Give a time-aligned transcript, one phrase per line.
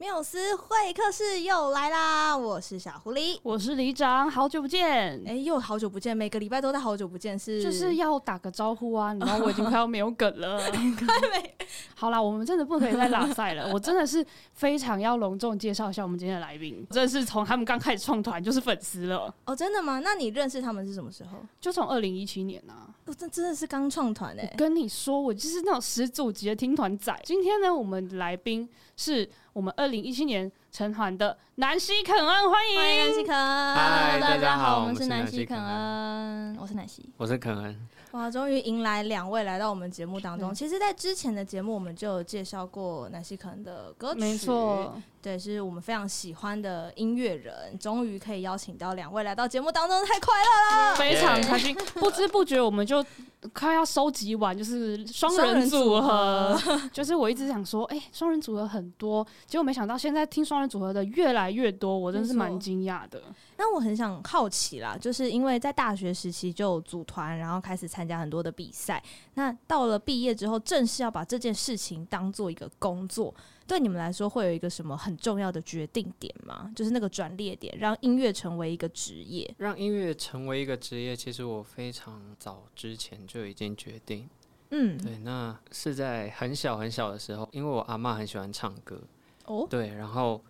[0.00, 2.34] 缪斯会客室又来啦！
[2.34, 4.88] 我是小狐狸，我是李长，好久不见！
[5.26, 9.12] 哎、欸，又好久不见，每个礼拜都在好久不见，是就是要打个招呼啊！
[9.20, 11.54] 然后我已经快要没有梗了， 快没。
[11.94, 14.24] 好啦，我们真的不可以再拉赛了，我真的是
[14.54, 19.30] 非常要隆重介绍一下我们今天的来宾，真的是从他们刚开始创团就是粉丝了。
[19.44, 19.98] 哦，真的吗？
[19.98, 21.36] 那你认识他们是什么时候？
[21.60, 22.88] 就从二零一七年啊！
[23.10, 24.54] 哦，这真的是刚创团哎！
[24.56, 27.20] 跟你说，我就是那种始祖级的听团仔。
[27.24, 29.28] 今天呢，我们的来宾是。
[29.52, 33.74] 我们二零一七年成团的南希肯恩，欢迎，欢迎南希肯恩。
[33.74, 37.88] 嗨，大家好，我们是南希肯恩，我是南希，我是肯恩。
[38.12, 40.54] 哇，终于迎来两位来到我们节目当中。
[40.54, 47.78] 其实，在之前的节目，我们就有介绍过南希肯恩的歌曲，没错，对，是我们非常喜欢的音乐人。
[47.78, 51.74] 终于可以邀请到两位来到节目当中，太快乐了，非常开心。
[51.94, 53.04] 不知不觉，我们就
[53.52, 56.58] 快要收集完，就是双人组合。
[56.92, 63.22] 就是我一直想说，哎、欸，双人组合很多，结果没想到现在听双人组合的越来越多，我真是蛮惊讶的。
[63.56, 69.02] 那我很想好奇啦，就是因为在大学时期就组团，然后开始参加很多的比赛。
[69.34, 73.34] 那到了毕业之后，正式要把这件事情当做一个工作，
[73.66, 76.72] 对你们来说会有一个什么很重要的决定点吗？
[76.74, 79.54] 就是那个转捩点，让音乐成为一个职业。
[79.58, 84.28] 让音乐成为一个职业，其实我非常早之前就已经决定。
[84.70, 89.00] 嗯，对，那是在很小很小的时候，因为我阿妈很喜欢唱歌。
[89.46, 90.42] 哦，对，然后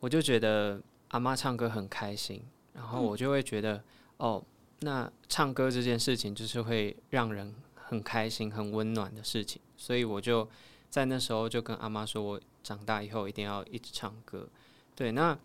[0.00, 2.42] 我就觉得阿妈唱歌很开心。
[2.72, 3.82] 然后我就会觉得，嗯、
[4.18, 4.44] 哦，
[4.80, 10.48] 那唱歌这件事情就是会让人很开心、很温暖的事情，所以我就
[10.94, 14.48] 在那时候就跟阿妈说，我长大以后一定要一直唱歌。
[14.94, 15.36] 对，那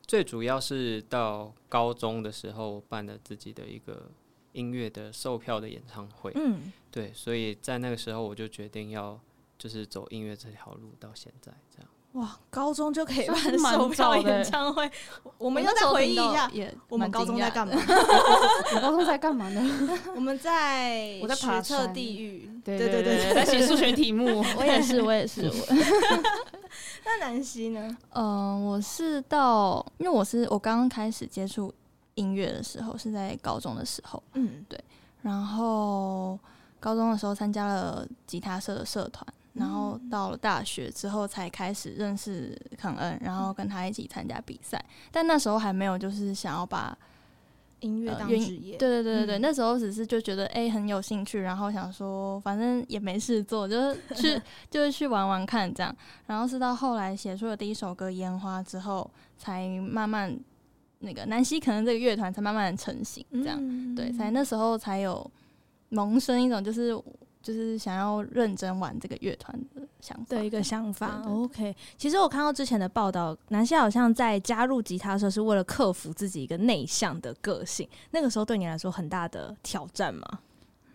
[0.00, 4.10] 最主要是到高中的时候办了自己的一个
[4.52, 9.20] 音乐的售票的演唱会，嗯，对，所以在那个时候我就决定要
[9.58, 11.90] 就是走音乐这条路到现在这样。
[12.12, 13.36] 哇，高中就可以办
[13.74, 14.90] 售票演唱会，
[15.36, 16.50] 我们要再回忆一下，
[16.88, 17.74] 我们高中在干嘛？
[18.74, 19.62] 我高中在干嘛呢？
[20.16, 24.42] 我们在我在学测地狱，对对对对，在写数学题目。
[24.56, 25.52] 我也是，我也是。
[27.04, 27.96] 那南希呢？
[28.14, 31.72] 嗯，我是到，因为我是我刚刚开始接触
[32.14, 34.82] 音乐的时候是在高中的时候，嗯，对。
[35.22, 36.38] 然后
[36.80, 39.26] 高中的时候参加了吉他社的社团。
[39.58, 44.82] 然后到了大学之后，才开始认识肯恩，然后跟他一起参加比赛。
[45.10, 46.96] 但那时候还没有就是想要把
[47.80, 48.76] 音乐当职业。
[48.76, 55.94] 对对对对对，嗯、那时候只是就觉得哎、欸、很有兴趣，然后想说反正也没事做，就是去 就是去玩玩看这样。
[56.26, 60.38] 然后是到后来写出了第一首歌《烟花》之后，才慢慢
[61.00, 65.28] 那个南希可能这个乐团才慢慢成型，这样、嗯、对，才那时候才有
[65.88, 66.96] 萌生一种就是。
[67.48, 71.22] 就是想要认真玩这个乐团的想法的一个想法。
[71.26, 77.88] OK，其实我看到之前的报道，南希好像在加入吉他社是为了克服自己一个内向的个性。
[78.10, 80.40] 那个时候对你来说很大的挑战吗？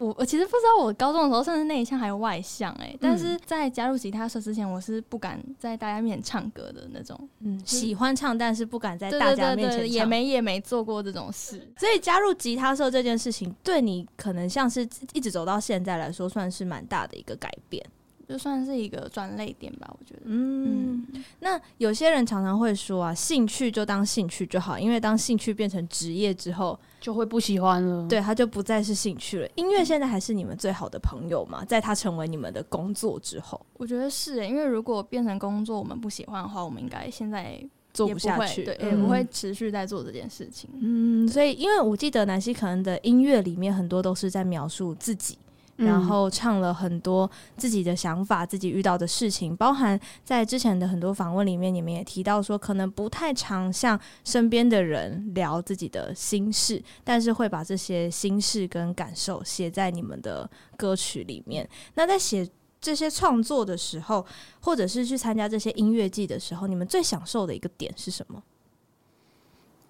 [0.04, 11.66] 我我其实不知道，我高中的时候甚至内向还有外向哎、欸，但是在加入吉他社之前，我是不敢在大家面前唱歌的那种，嗯，喜欢唱但是不敢在大家面前唱，也没也没做过这种事。
[11.78, 17.84] 所以加入吉他社这件事情，对你可能像是一直走到现在来说，算是蛮大的一个改变。
[18.28, 20.22] 就算是一个转泪点吧，我觉得。
[20.26, 28.08] 嗯，嗯，那有些人常常会说啊，兴趣就当兴趣就好，因为当兴趣变成职业之后，就会不喜欢了。
[28.08, 29.50] 对，他就不再是兴趣了。
[29.56, 31.66] 音乐现在还是你们最好的朋友嘛？
[31.66, 37.62] 在他成为你们的工作之后，我觉得是、欸，因为如果变成工作，我们不喜欢的话，我们应该现在
[37.94, 40.70] 做不下去，对，也不会持续在做这件事情。
[40.80, 45.38] 嗯，所以因为我记得南希可能的音乐里面很多都是在描述自己。
[45.78, 60.48] 然后唱了很多自己的想法，自己遇到的事情，包含在之前的很多访问里面，你们也提到说，可能不太常向身边的人聊自己的心事，但是会把这些心事跟感受写在你们的
[60.78, 61.68] 歌曲里面。
[61.96, 62.48] 那在写
[62.80, 64.24] 这些创作的时候，
[64.62, 68.44] 或者是去参加这些音乐季的时候，你们最享受的一个点是什么？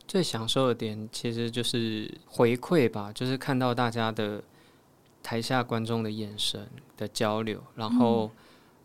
[0.07, 4.41] 最享受的点其实就是回馈吧，就是看到大家的。
[5.23, 8.29] 台下观众的眼神的交流，然后，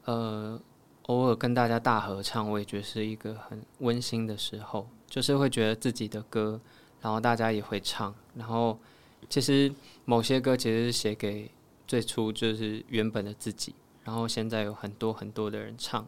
[0.06, 0.60] 嗯、呃，
[1.02, 4.88] 偶尔跟大家大合唱，我也觉得是一个很温馨的时候。
[5.10, 6.60] 就是会觉得自己的歌，
[7.00, 8.14] 然后大家也会唱。
[8.34, 8.78] 然后，
[9.30, 9.72] 其实
[10.04, 11.50] 某些歌其实是写给
[11.86, 13.74] 最初就是原本的自己，
[14.04, 16.06] 然后现在有很多很多的人唱，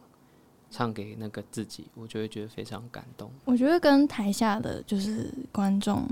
[0.69, 3.31] 唱给那个自己，我就会觉得非常感动。
[3.43, 6.07] 我觉得跟台下的就是观众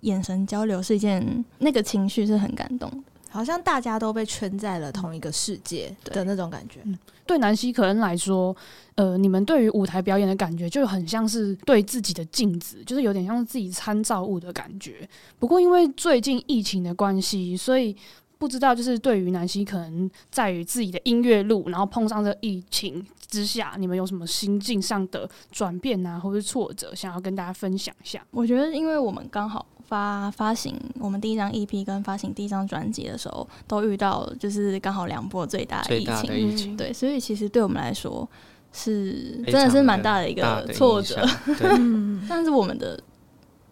[0.00, 2.96] 眼神交流是一件，那个情绪是很感动的。
[3.34, 6.80] 好像大家都被圈在了同一个世界的那种感觉。
[6.84, 6.96] 嗯、
[7.26, 8.54] 对南希可恩来说，
[8.94, 15.08] 呃，你们对于舞台表演的感觉就很像是对自己的镜子，就是有点像是自己参照物的感觉。
[15.38, 17.96] 不过因为最近疫情的关系，所以。
[18.36, 28.22] 不知道，就是对于南希可能在于自己的音乐路，然后碰上这疫情之下，你们有什么心境上的转变啊，或者是挫折，想要跟大家分享一下？
[28.32, 38.28] 我觉得，因为我们刚好发发行我们第一张 EP 跟发行第一张专辑的时候，都遇到就是刚好两波最大的疫情，疫情对，所以其实对我们来说
[38.72, 41.24] 是真的是蛮大的一个挫折，
[41.60, 43.00] 嗯， 但是我们的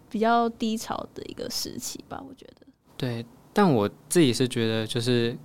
[0.08, 2.66] 比较低潮的一个时期吧，我觉得，
[2.96, 3.24] 对。
[3.54, 5.36] 但我自己是觉得，就是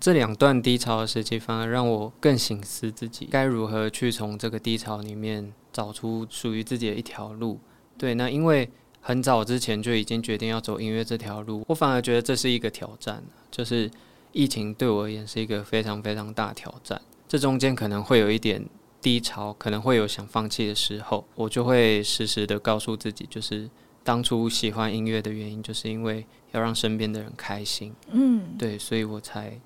[0.00, 7.60] 这两段低潮的时期，反而让我更醒思自己该如何去从这个低潮里面找出属于自己的一条路。
[7.96, 8.68] 对，那因为
[9.06, 13.22] 很早之前就已经决定要走音乐这条路，我反而觉得这是一个挑战。
[13.50, 13.90] 就是
[14.32, 16.98] 疫情对我而言是一个非常非常大挑战，
[17.28, 18.64] 这中间可能会有一点
[19.02, 23.68] 低潮，可能会有想放弃的时候，我就会时时的告诉自己，就是。
[24.06, 27.90] 当初喜欢音乐的原因，就是因为要让身边的人开心。
[28.10, 29.58] 嗯，对，所以我才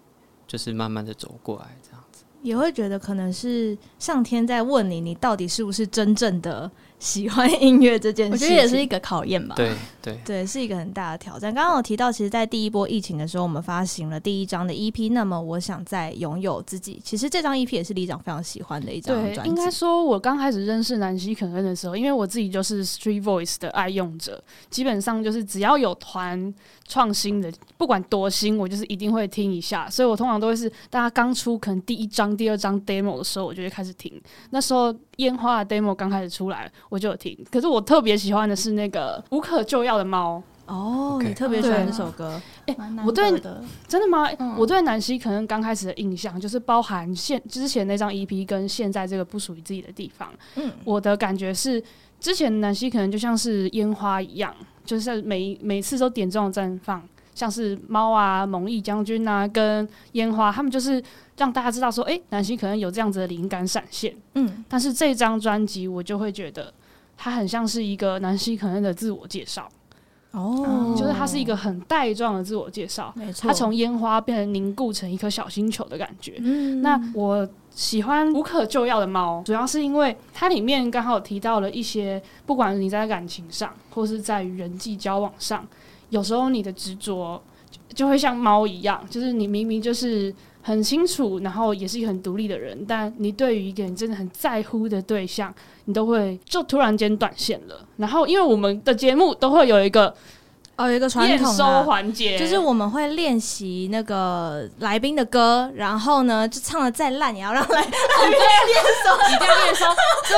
[0.46, 2.22] 就是慢慢的走过来这样子。
[2.40, 6.70] 也会觉得可能是上天在问你，你到底是不是真正的。
[6.98, 9.54] 喜欢音乐这件事，我觉得也是一个考验吧。
[9.56, 9.72] 对
[10.02, 11.54] 对对，是一个很大的挑战。
[11.54, 15.12] 刚刚我提到，其实，在第一波疫情的时候，我们发行了第一张的 EP。
[15.12, 17.00] 那么，我想再拥有自己。
[17.04, 19.48] 其实这张 EP 也是李长非常喜欢的一张专辑。
[19.48, 26.52] 应该说，我刚开始认识南希肯恩的时候，因为我自己就是 Street Voice 的爱用者，基本上就是只要有团
[26.88, 29.88] 创新的，不管多新，我就是一定会听一下。
[29.88, 34.20] 所以我通常都会是大家刚出可能第一张、第二张 demo 的时候，我就会开始听。
[34.50, 34.94] 那时候。
[35.18, 37.36] 烟花的 demo 刚开始出来，我就有听。
[37.50, 40.42] 可是我特别喜欢的是那个无可救药的猫。
[40.66, 42.38] 哦，你特别喜欢这首歌？
[42.66, 42.76] 哎，
[43.06, 43.30] 我对
[43.86, 44.28] 真的吗？
[44.38, 50.28] 嗯、我对南希可能刚开始的印象就是包含现之前那张 EP 跟现在这个不属于自己的地方。
[50.56, 51.82] 嗯，我的感觉是
[52.20, 57.02] 之前南希可能就像是烟花一样，就是每每次都点这种绽放。
[57.34, 61.00] 像是猫啊、蒙毅将军啊，跟烟花，他们就是
[61.36, 64.12] 让大家知道说，哎、欸，南希可能有这样子的灵感闪现。
[64.34, 66.74] 嗯，但是这张专辑我就会觉得，
[67.18, 69.68] 它很像是一个南希可恩的自我介绍。
[70.30, 73.12] 哦、嗯，就是它是一个很带状的自我介绍。
[73.16, 76.36] 没错，它从烟花变成凝固成一颗小星球的感觉。
[76.38, 85.66] 嗯，那我喜欢无可救药的猫，主要是因为它里面刚好提到了一些，不管你在感情上，或是在于人际交往上。
[86.10, 87.42] 有时候你的执着
[87.94, 90.32] 就会像猫一样，就是你明明就是
[90.68, 95.54] 很清楚，然后也是一个很独立的人，但你对于一个你真的很在乎的对象，
[95.86, 97.86] 你都会就突然间断线了。
[97.96, 100.14] 然后因为我们的节目都会有一个。
[100.78, 107.90] 哦，有一个传统收环节，就是我们会练习那个来宾的歌，然后呢，就唱的再烂也要让来 宾
[108.30, 109.86] 练收，一定要练收，
[110.28, 110.36] 就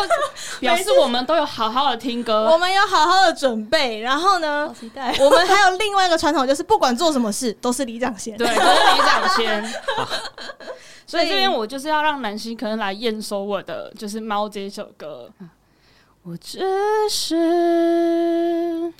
[0.61, 9.75] 表示我们都有好好的听歌， 我们有好好的准备，然后呢，好期待，我们还有另外一个传统，就是不管做什么事都是里长先，对，都是里长先。
[11.07, 15.29] 所以这边我就是要让南希可能来验收我的，就是《猫》这一首歌，
[16.23, 16.61] 我只
[17.11, 18.91] 是。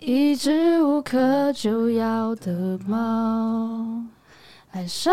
[0.00, 4.04] 一只无可救药的猫，
[4.70, 5.12] 爱上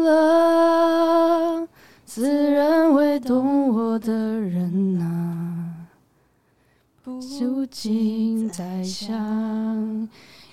[0.00, 1.66] 了
[2.04, 5.74] 自认为懂我的人啊，
[7.02, 10.08] 不禁在想，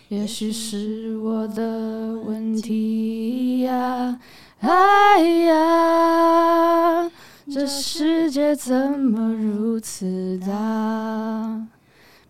[0.07, 4.19] 也许是我的问题呀，
[4.61, 7.11] 哎呀，
[7.51, 11.67] 这世界怎么如此大？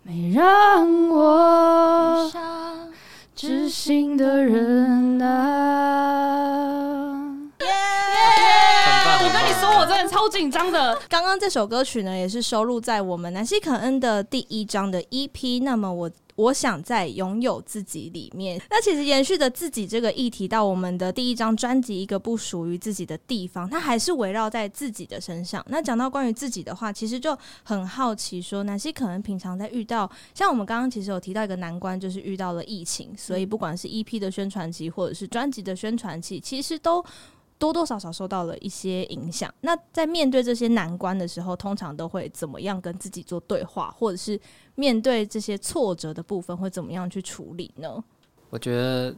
[0.10, 2.32] 没让我
[3.36, 5.32] 知心的人啊！
[7.60, 7.68] 耶！
[9.22, 11.00] 我跟你说，我真的超紧张的。
[11.08, 15.62] 刚刚这首歌曲呢，也是收录在我们南西肯恩的第一张的 EP。
[15.62, 16.10] 那么我。
[16.40, 25.62] 我想在拥有自己里面，那其实延续着自己这个议题到我们的第一张专辑《一个不属于自己的地方》，它还是围绕在自己的身上。
[25.68, 37.04] 那讲到关于自己的话，其实就很好奇说，南希可能平常在遇到，像我们刚刚其实有提到一个难关，就是遇到了疫情，所以不管是 EP 的宣传期或者是专辑的宣传期，其实都。
[37.60, 39.54] 多多少少受到了一些影响。
[39.62, 44.40] 那在面对这些难关的时候，通常都会怎么样跟自己做对话，或者是
[44.76, 48.04] 面对这些挫折的部分，会怎么样去处理呢？
[48.50, 49.14] 我觉得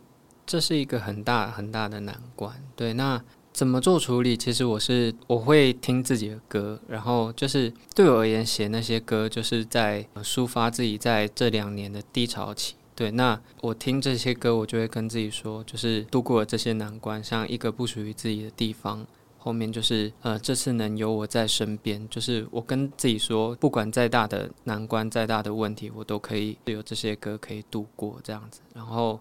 [0.45, 2.53] 这是一个很大很大的难关。
[2.75, 4.35] 对，那怎么做处理？
[4.35, 12.75] 其实我是我会听自己的歌，然后就是对我而言，写那些歌就是在抒发自己在这两年的低潮期。
[13.01, 19.03] 对，那我听这些歌，我就会跟自己说，就是度过了这些难关，像一个不属于自己的地方。
[19.39, 28.61] 后面就是呃，这次能有我在身边，就是我跟自己说，不管再大的难关、再大的问题，我都可以有这些歌可以度过这样子。
[28.75, 29.19] 然后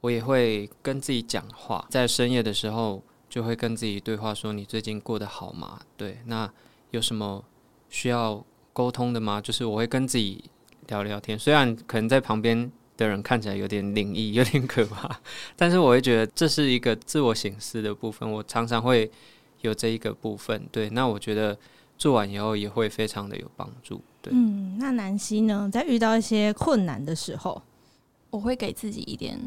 [0.00, 5.78] 我也会跟自己讲话，在深夜的时候就会跟自己对话，说你最近过得好吗？
[5.98, 6.50] 对，那
[6.92, 7.44] 有什么
[7.90, 8.42] 需要
[8.72, 9.38] 沟通的吗？
[9.38, 10.42] 就是我会跟自己
[10.86, 15.20] 聊聊天，虽然可能在旁边的人看起来有点灵异、有点可怕，
[15.56, 18.30] 但是我会觉得这是一个自我醒思的部分。
[18.30, 19.10] 我常常会。
[19.62, 21.56] 有这一个部分，对，那我觉得
[21.96, 24.32] 做完以后也会非常的有帮助，对。
[24.34, 27.62] 嗯，那南希呢，在遇到一些困难的时候，
[28.30, 29.38] 我会给自己一点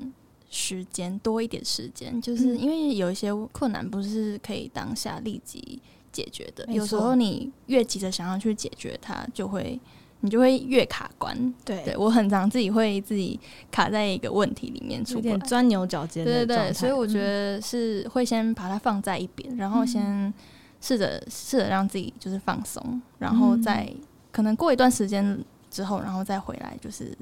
[0.50, 5.82] 时间，多一点时间，就是因为有一些困难不是可以当下立即
[6.14, 9.78] 解决的，有时候你越急着想要去解决它，就会。
[10.22, 16.26] 你就会越卡关，对，对我很常自己会自己卡在一个问题里面出，有点钻牛角尖。
[16.26, 20.34] 对对对，所以我觉得是会先把它放在一边，嗯、然后先
[20.82, 23.88] 试着试着让自己就是放松，然后再
[24.32, 25.38] 可能过一段时间
[25.70, 27.16] 之后，然后再回来就是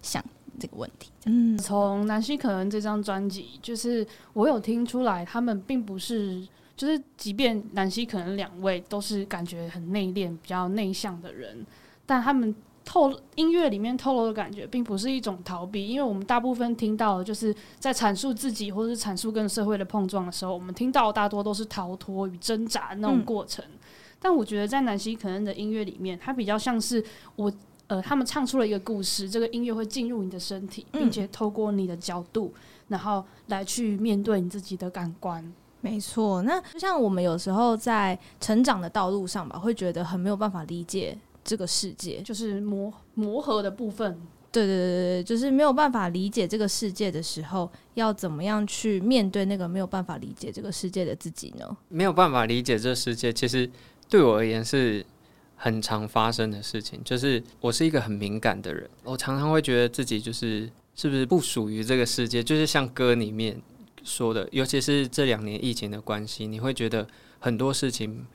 [0.00, 0.24] 想
[0.60, 1.10] 这个问题。
[1.24, 11.66] 嗯，从南希可能这张专辑，就是我有听出来，他们并不是，就是即便南希可能两位都是感觉很内敛、比较内向的人。
[12.08, 12.54] 但他们
[12.86, 23.62] 透音乐里面透露的感觉，并不是一种逃避，因为我们大部分听到的就是在阐述自己，或者是阐述跟社会的碰撞的时候，我们听到的大多都是逃脱与挣扎的那种过程。
[23.66, 23.78] 嗯、
[24.18, 27.04] 但我觉得在南希可能的音乐里面，它比较像是
[27.36, 27.52] 我
[27.88, 32.54] 呃，他们唱出了一个故事，这个音乐会进入你的身体，并且透过你的角度，
[32.88, 35.52] 然后来去面对你自己的感官。
[35.82, 41.16] 没错，那就像我们有时候在成长的道路上吧，会觉得很没有办法理解。
[41.44, 44.20] 这个世界就是磨磨合的部分，
[44.52, 51.76] 对对对对，就是没有办法理解这个世界的时候，要怎么样去面对那个没有办法理解这个世界的自己呢？
[51.88, 53.70] 没有办法理解这个世界，其实
[54.08, 55.04] 对我而言是
[55.56, 57.00] 很常发生的事情。
[57.02, 63.60] 就是我是一个很敏感的人，我常常会觉得自己就是是不是不属于这个世界，就是像歌里面
[64.02, 67.06] 说的，尤其是这两年疫情的关系，你会觉得
[67.38, 68.26] 很多事情。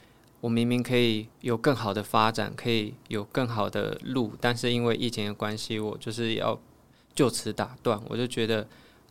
[0.44, 6.60] 我明明可以有更好的发展，可以有更好的路，但是因为疫情的关系，我就是要
[7.16, 7.98] 就此打断。
[8.10, 8.68] 我就觉得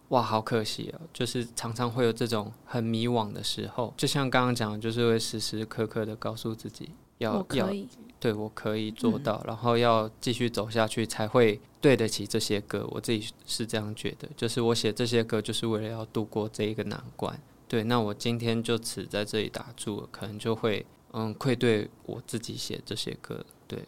[0.08, 1.00] 哇，好可惜啊！
[1.10, 7.66] 就是常常会有这种很迷惘的时候，就像刚刚讲，就是会时时刻刻的告诉自己要要，
[8.20, 12.86] 对我可以做到，嗯、然后要继续走下去，才会对得起这些歌。
[12.90, 17.40] 我自己是这样觉得，就是我写这些歌，就是为了要度过这一个难关。
[17.66, 20.84] 对，那我今天就此在这里打住了，可能就会。
[21.12, 23.78] 嗯，愧对我自己写这些歌，对。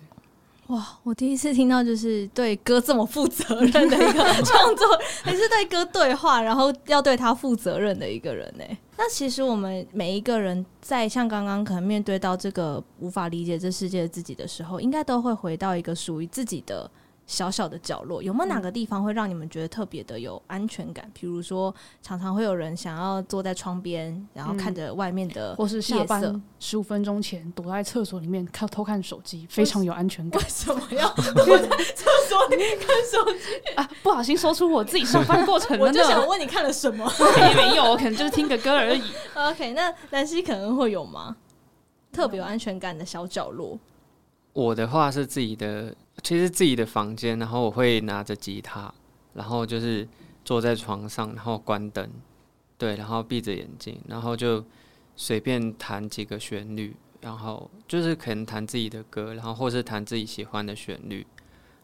[0.69, 4.87] 哇，我第一次听到就是对歌这么负责任的一个创作，
[5.23, 8.65] 还是对歌对话，然后要对他负责任的一个人呢？
[8.97, 16.91] 那其实我们每一个人在像刚刚可能面对到这个无法理解这世界的自己的时候，应该都会回到一个属于自己的。
[17.27, 21.11] 小小的角落，有没有哪个地方会让你们觉得特别的有安全感？
[21.15, 30.43] 比如说，常常会有人想要坐在窗边，然后看着外面的、嗯，或是下班十五分钟前躲在厕所里面看偷看手机，非常有安全感。
[30.43, 33.91] 为什么要躲在厕所里面看手机 啊？
[34.03, 37.11] 不小心说出我自己上班过程， 我就想问你看了什么？
[37.49, 39.03] 也没有，我可能就是听个歌而已。
[39.35, 41.37] OK，那南希可能会有吗？
[42.13, 43.79] 特别有安全感的小角落？
[44.53, 45.95] 我的话是自己的。
[46.25, 48.93] 其实自己的房间，然后我会拿着吉他，
[49.35, 50.09] 然后就是
[50.43, 52.09] 坐在床上，然后关灯，
[52.79, 54.65] 对，然后闭着眼睛，然后就
[55.15, 61.27] 随便弹几个旋律，然后就是可能弹自己的歌，然后或是弹自己喜欢的旋律，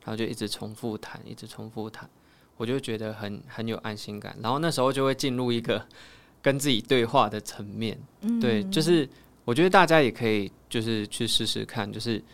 [0.02, 2.08] 然后就一直重复弹，一直重复弹，
[2.56, 4.34] 我就觉得很很有安心感。
[4.42, 5.86] 然后那时候就会进入一个
[6.40, 7.98] 跟自己对话的层面，
[8.40, 9.06] 对，就是
[9.44, 12.24] 我觉得大家也可以就是去试试看，就是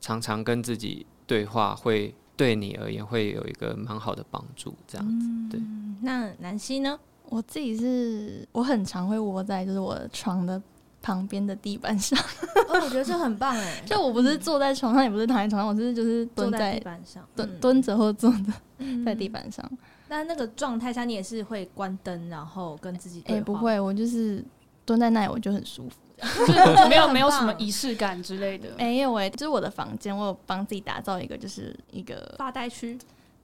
[0.00, 1.04] 常常跟自己。
[1.28, 5.28] 对话会对你而言会有一个蛮好的帮助，这样子。
[5.50, 5.60] 对，
[6.02, 6.98] 那南希呢？
[7.28, 10.60] 我自己是我很常会窝在就是我的床的
[11.02, 12.18] 旁边的地板上。
[12.68, 13.82] 哦，我觉得这很棒哎！
[13.84, 18.38] 就我不是坐在床上，也不是躺在床上，我是就是蹲在，在地板上，蹲蹲着或坐着
[19.04, 19.70] 在地板上。
[20.08, 23.40] 那那个状态下，你也是会关灯，然后跟自己对话？
[23.40, 24.42] 哎，不会，我就是
[24.86, 25.96] 蹲在那里，我就很舒服。
[26.88, 32.98] 没有没有什么仪式感之类的，没有哎，就是我的房间，我有帮自己打造一个，就是一个发呆区。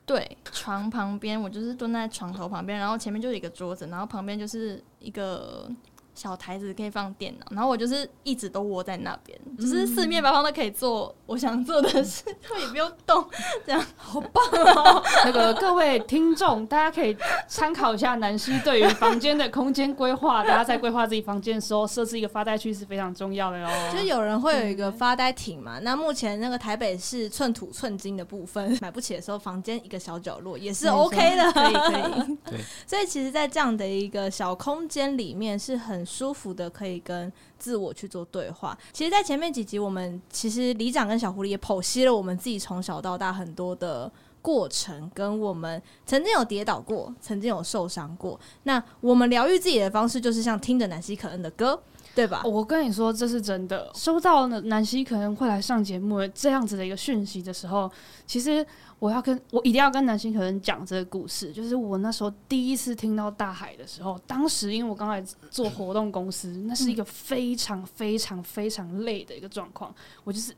[0.07, 5.67] 对，床旁边，我就是蹲在床头旁边，然后前面就是一个桌子，然后旁边就是一个
[6.15, 13.25] 小台子可以放电脑，然后我就是一直都窝在那边，嗯、就是四面八方都可以做我想做的事， 就也不用动，
[13.67, 14.45] 这样好棒
[14.77, 15.03] 哦！
[15.25, 17.17] 那个各位听众，大家可以
[17.49, 23.91] 参考一下南希对于房间的空间规划，大家在规划自己房间的时候，设置一个发呆区是非常重要的哦。
[23.93, 32.37] 就是有人会有一个发呆亭嘛，那目前那个台北市寸土寸金的部分 买不起的时候，房间一个小角落也是 OK 的，可以可以。
[32.51, 36.04] 对， 所以其实，在这样的一个小空间里面是很。
[36.05, 38.77] 舒服的，可以跟自我去做对话。
[38.93, 44.11] 其实，在前面几集，我们其实里长跟小狐狸也剖析了我们自己从小到大很多的
[44.43, 48.39] 过程，跟我们曾经有跌倒过，曾经有受伤过。
[48.65, 51.81] 那我们疗愈自己的方式，就是像听着南希可恩的歌，
[52.15, 52.43] 对吧？
[52.45, 53.91] 我跟你说，这是真的。
[53.95, 57.91] 收到南希可恩会来上节目这样子的一个讯息的时候，
[58.27, 58.67] 其实。
[59.05, 65.21] 我要跟我一定要跟南星可能讲这个故事，就是我那时候第一次听到大海的时候，当时因为我刚来
[65.51, 69.95] 做活动公司，那是一个非常非常非常累的一个状况，
[70.25, 70.57] 我就是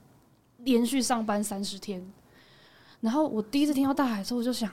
[0.58, 2.00] 连续上班三十天，
[3.00, 4.70] 然后我第一次听到大海的时候，我就想，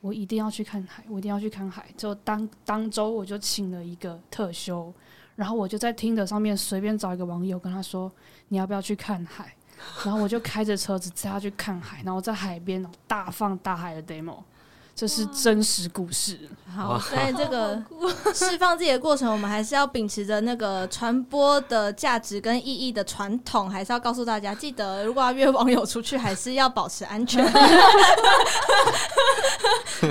[0.00, 4.94] 我一定要去看海，我一定要去看海，就当当周我就请了一个特休，
[5.34, 8.12] 然后我就在听的上面随便找一个网友跟他说，
[8.46, 9.52] 你要不要去看海？
[10.04, 14.38] 然后我就开着车子载他去看海，然后在海边大放大海的 demo，
[14.96, 16.38] 这是真实故事。
[16.74, 17.82] 好，在这个
[18.34, 27.44] 释放自己的过程，我们还是要秉持着那个传播的价值跟意义的传统，还是要告诉大家，记得如果要约网友出去，还是要保持安全。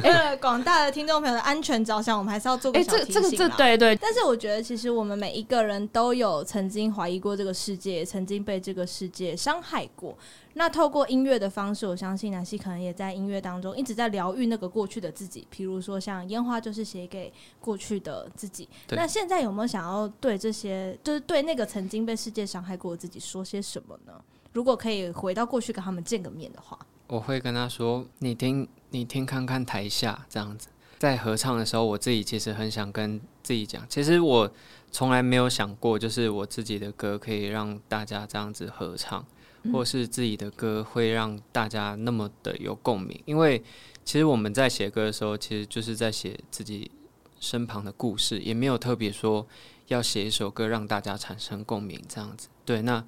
[0.04, 3.14] 为 了广大的听众朋友的安全着想，我们还是要做个小提醒。
[3.14, 3.96] 这个、这个、对对。
[3.96, 10.16] 但是我觉得，其实我们每一个人都有曾经怀疑过这个世界，曾经被这个世界伤害过。
[10.58, 15.46] 那透过音乐的方式，我相信南希可能也在音乐当中一直在疗愈那个过去的自己。
[15.54, 18.68] 譬如说，像烟花就是写给过去的自己。
[18.92, 24.14] 那现在有没有想要对这些，就是对那个曾经被世界伤害过的自己说些什么呢？
[24.54, 34.50] 如果可以回到过去跟他们见个面的话，我会跟他说：“你听，你听看看台下这样子，在合唱的时候，我自己其实很想跟自己讲，其实我
[34.90, 39.24] 从来没有想过，就是我自己的歌可以让大家这样子合唱。”
[39.72, 43.64] 或是自己的歌会让大家那么的有共鸣，因为
[44.04, 46.92] 其实我们在写歌的时候，其实就是在写自己
[47.40, 49.46] 身旁的故事，也没有特别说
[49.88, 52.48] 要写一首歌让大家产生共鸣这样子。
[52.64, 53.04] 对，那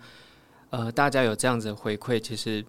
[0.69, 2.65] 呃，大家有这样子的回馈，其实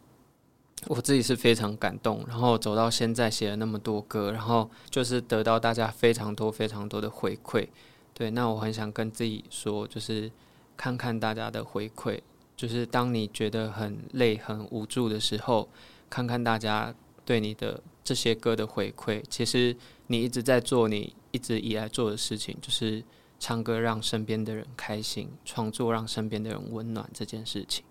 [0.86, 2.24] 我自己是非常感动。
[2.28, 7.66] 然后走到现在写了那么多歌，然后就是得到大家非常多非常多的回馈。
[8.14, 10.30] 对，那我很想跟自己说，就是
[10.76, 12.20] 看看大家的回馈。
[12.58, 15.68] 就是当你觉得很累、很无助的时候，
[16.10, 16.92] 看看大家
[17.24, 19.22] 对你的这些歌的回馈。
[19.30, 19.76] 其实
[20.08, 23.04] 你一直在做你一直以来做的事情，就是
[23.38, 27.84] 唱歌让身边的人开心，创作让身边的人温暖这件事情。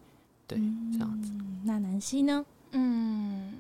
[0.46, 0.58] 对，
[0.92, 1.32] 这样子。
[1.34, 2.46] 嗯，那南希呢？
[2.72, 3.54] 嗯。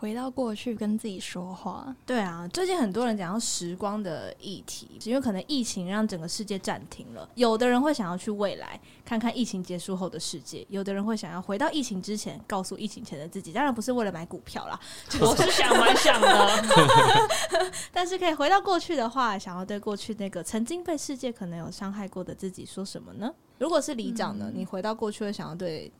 [0.00, 1.94] 回到过去跟自己说话。
[2.06, 7.28] 对啊，最近很多人讲到时光的议题，因为可能疫情让整个世界暂停了。
[7.34, 13.52] 有的人会想要去未来看看疫情结束后的世界，有的人会想要回到疫情之前，告诉疫情前的自己。
[13.52, 14.78] 当然不是为了买股票啦，
[15.20, 16.58] 我是想蛮想的。
[17.92, 23.34] 但是可以回到过去的话，想要对过去那个曾经被世界可能有伤害过的自己说什么呢？
[23.58, 24.46] 如果是里长呢？
[24.48, 25.90] 嗯、你回到过去会想要对？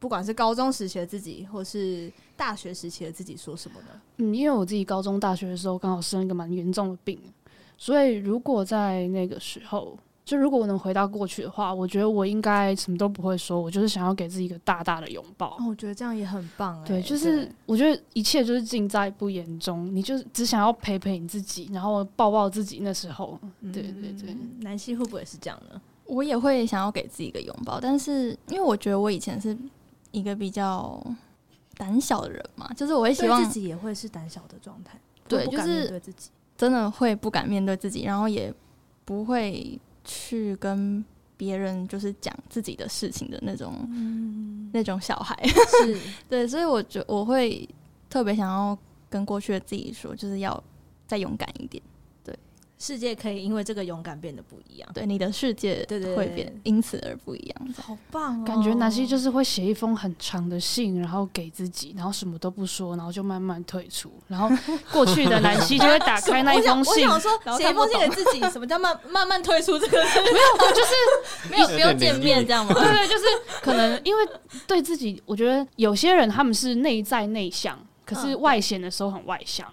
[0.00, 4.00] 不管是高中时期的自己，或是大学时期的自己，说什么呢？
[4.18, 7.18] 嗯，因为我自己高中、大学的时候刚好生一个蛮严重的病，
[7.76, 15.56] 所以如果在那个时候，就如果我能回到过去的话，我觉得我应该什么都不会说，我就是想要给自己一个大大的拥抱。
[15.58, 16.86] 哦，我觉得这样也很棒欸。
[16.86, 22.78] 对，就是我觉得一切就是尽在不言中，你就只想要陪陪你自己，然后抱抱自己。
[22.82, 23.36] 那时候，
[23.72, 25.80] 对对对，南希会不会是这样呢？
[26.04, 29.58] 我也会想要给自己一个拥抱，但是因为我觉得我以前是。
[30.10, 30.98] 一个比较
[31.78, 36.02] 胆小的人嘛，就是我会希望自己也会是胆小的状态，对，就是
[36.56, 38.52] 真的会不敢面对自己，然后也
[39.04, 41.02] 不会去跟
[41.36, 45.96] 别人就是讲自己的事情的那种、嗯、那种小孩，是。
[46.28, 47.66] 对，所以我觉我会
[48.10, 48.76] 特别想要
[49.08, 50.62] 跟过去的自己说，就是要
[51.06, 51.80] 再勇敢一点。
[52.78, 57.68] 世界可以因为这个勇敢变得不一样，对，你的世界对对会变，因此而不一样。
[57.82, 58.44] 好棒哦！
[58.46, 64.12] 感觉南希就是会写一封很长的信，然后给自己，然后什么都不说，然后就慢慢退出。
[64.28, 64.48] 然后
[64.92, 69.76] 过去的南希就会打开那一封信，我想说写一封信给自己，什么叫慢慢慢退出？
[69.76, 72.72] 这个没有，就是没有不用见面这样吗？
[72.74, 73.24] 对对，就是
[73.60, 74.28] 可能因为
[74.68, 79.66] 对自己，我觉得有些人他们是内在内向，可是外显的时候很外向。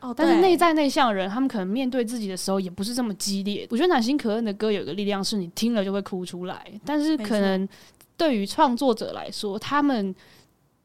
[0.00, 3.66] 哦，但是内在内向的人，他们可能面对自己的时候也不是这么激烈。
[3.70, 6.64] 我觉得暖心可恩的歌有一个力量，是你听了就会哭出来。
[6.84, 7.68] 但是可能
[8.16, 10.14] 对于创作者来说，他们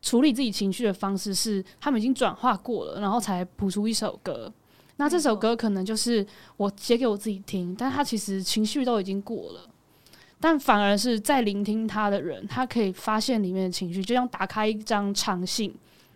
[0.02, 4.52] 处理自己情绪的方式是，他们已经转化过了，然后才谱出一首歌。
[4.97, 6.26] 那这首歌可能就是
[6.58, 9.69] 我写给我自己听，但他其实情绪都已经过了，
[10.39, 15.73] 但反而是在聆听他的人，他可以发现里面的情绪，就像打开一张长信。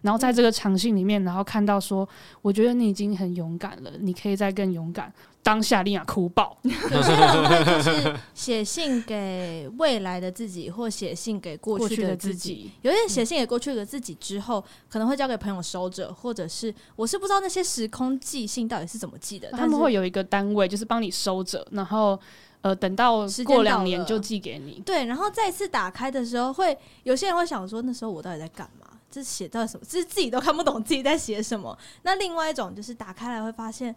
[0.07, 2.07] 然后在这个长信里面，然后看到说，
[2.41, 5.13] 我觉得你已经很勇敢了，你可以再更勇敢。
[5.43, 12.33] 当下丽亚哭爆， 就是写信给未来的自己，或写信给过去的自己。
[12.33, 19.49] 自己有点写信给过去的自己之后，可能会交给朋友收着，或者是我是不知道那些时空寄信到底是怎么寄的。
[19.51, 22.17] 他们会有一个单位，就是帮你收着，然后
[22.61, 24.81] 呃，等到过两年就寄给你。
[24.85, 28.86] 对，然后再次打开的时候会，会有些人会想说，那时候我到底在干嘛？
[29.09, 29.85] 这写到什么？
[29.85, 31.77] 就是自己都看不懂自己在写什么。
[32.03, 33.95] 那另外一种就是打开来会发现，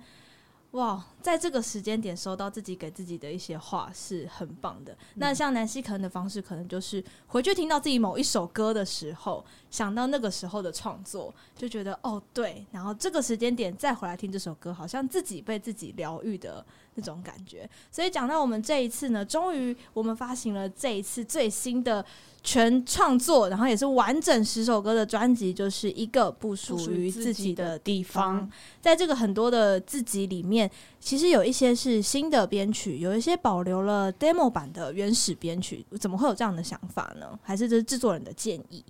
[0.72, 4.92] 哇，在这个时间点收到自己给自己的一些话是很棒的。
[4.92, 17.68] 嗯、那像南希可能的方式，可能就是回去听到自己某一首歌的时候，想到那个时候的创作，就觉得哦对，然后这个时间点再回来听这首歌，好像自己被自己疗愈的那种感觉。
[17.90, 22.04] 所以讲到我们这一次呢，终于我们发行了这一次最新的。
[22.42, 28.50] 全创作，然后也是完整十首歌的专辑，就是一个不属于自己的地方。
[28.80, 30.70] 在这个很多的自己里面，
[31.10, 35.84] 其实有一些是新的编曲，有一些保留了 demo 版的原始编曲。
[35.98, 37.36] 怎么会有这样的想法呢？
[37.42, 38.84] 还是这是制作人的建议？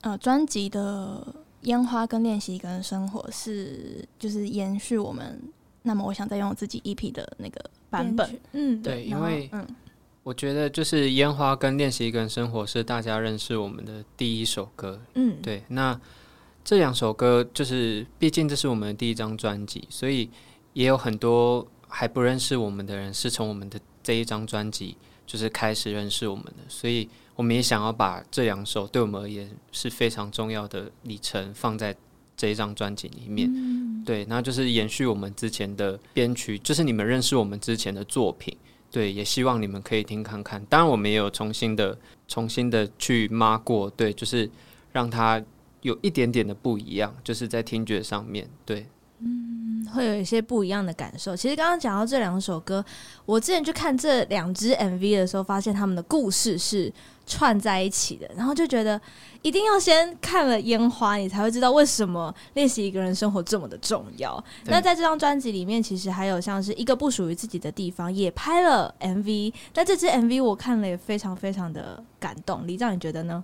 [0.00, 1.22] 呃，专辑的
[1.64, 5.38] 烟花跟练习跟生活是就是延续我们。
[5.82, 8.40] 那么我想再用自己 EP 的那个版本。
[8.52, 9.66] 嗯，对，因为嗯。
[10.22, 15.62] 我觉得就是烟花跟练习一个人生活是大家认识我们的第一首歌，嗯，对。
[15.68, 16.00] 那
[16.64, 20.30] 这两首歌就是，毕竟这是我们的第一张专辑，所以
[20.72, 31.94] 也有很多还不认识我们的人是从我们的这一张专辑就是开始认识我们的，所以我们也想要把这两首对我们而言是非常重要的里程放在
[32.36, 34.24] 这一张专辑里面，嗯，对。
[34.24, 38.56] 那就是延续我们之前的编曲，就是你们认识我们之前的作品。
[38.90, 40.64] 对，也希望你们可以听看看。
[40.64, 44.50] 当然，我们也有重新的、重新的去抹过，对，就是
[44.90, 45.40] 让它
[45.82, 48.86] 有一点点的不一样，就是在听觉上面，对，嗯，
[49.90, 51.36] 会有一些不一样的感受。
[51.36, 52.84] 其实刚刚讲到这两首歌，
[53.26, 56.92] 我之前去看这两支 MV 的时候，发现他们的故事是
[57.26, 59.00] 串在一起的，然后就觉得
[59.42, 64.42] 一定要先看了烟花，你才会知道为什么练习一个人生活这么的重要。
[64.66, 69.52] 那在这张专辑里面，其实还有像是一个不属于自己的地方，也拍了 MV。
[69.72, 72.66] 但这支 MV 我看了也非常非常的感动。
[72.66, 73.42] 李丈，你觉得呢？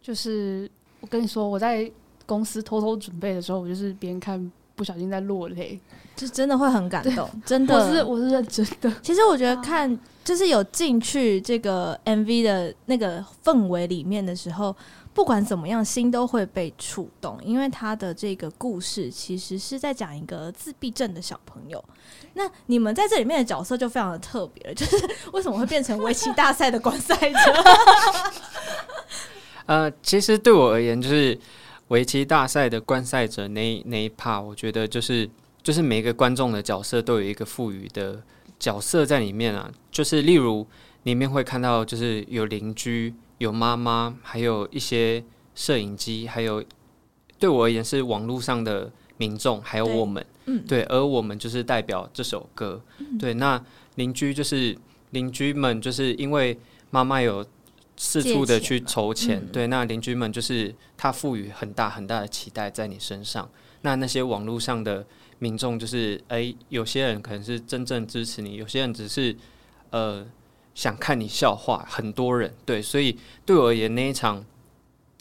[0.00, 1.90] 就是我跟你说，我在
[2.24, 5.80] 公司偷偷准备的时候，我就是边看不小心在落泪，
[6.14, 8.92] 就真的会很感动，真的，我是我是认真的。
[9.02, 9.98] 其实我觉得看。
[10.26, 14.74] 就是有进去这个 MV 的那个氛围里面的时候，
[15.14, 21.80] 不管怎么样，心都会被触动，因为他的这个故事其实是在讲一个自闭症的小朋友。
[22.34, 24.96] 那你们在这里面的角色就非常的特别了， 就是
[25.32, 27.38] 为什么会变成围棋大赛的观赛者？
[29.66, 31.38] 呃，其实对我而言，就是
[31.88, 35.28] 围棋大赛的观赛者那那一 part，我觉得就是
[35.62, 38.22] 就是每个观众的角色都有一个赋予的。
[38.58, 40.66] 角色在里面啊，就是例如
[41.02, 45.22] 里面会看到，就是有邻居、有妈妈，还有一些
[45.54, 46.64] 摄影机，还有
[47.38, 53.34] 对我而言是网络上的民众，还有我们，嗯，对，而我们就是代表这首歌，嗯、对。
[53.34, 53.62] 那
[53.96, 54.74] 邻居就是
[55.10, 57.44] 邻居们，就是因为妈妈有
[57.96, 63.50] 四处的去筹钱，钱对，那邻居们就是他赋予很大很大的期待在你身上。
[63.82, 65.06] 那那些网络上的。
[65.38, 69.36] 民众就是，哎、欸，有些人可能是真正支持你，有些人只是，
[69.90, 70.26] 呃，
[70.74, 71.84] 想看你笑话。
[71.86, 74.42] 很多人对，所以对我而言，那一场，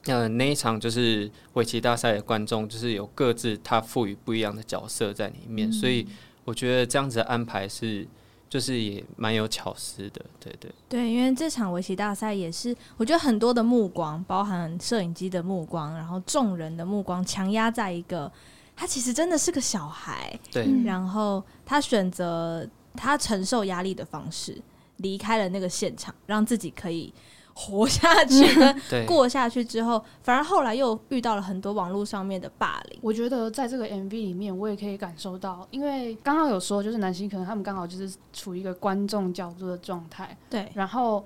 [0.06, 6.08] 呃，那一场就是围棋大赛的观众，就是有各自他赋予不一样的角色在里面，嗯、所以
[6.46, 8.08] 我觉得这样子的安排是，
[8.56, 18.32] 就是也蛮有巧思的，对对对，因为这场围棋大赛也是，我觉得很多的目光，包含摄影机的目光，然后众人的目光，强压在一个。
[18.74, 20.66] 他其实真的是个小孩，对。
[20.86, 22.66] 然后他选择
[22.96, 24.58] 他承受压力的方式
[25.00, 27.14] 离开了那个现场，让自己可以
[27.58, 28.44] 活下去
[28.92, 29.64] 跟过下去。
[29.64, 33.00] 之后，反而后来又遇到了很多网络上面的霸凌。
[33.02, 40.70] 我觉得在这个 MV 里面，我也可以感受到，因为刚刚有说，就是南希可能他们刚好就是处于一个观众角度的状态，对。
[40.74, 41.26] 然后